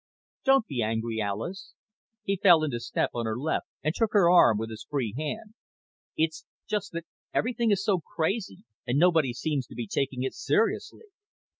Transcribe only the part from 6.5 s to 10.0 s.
just that everything is so crazy and nobody seems to be